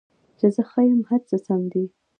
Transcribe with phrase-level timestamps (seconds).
[0.37, 1.83] چې زه ښه یم، هر څه سم دي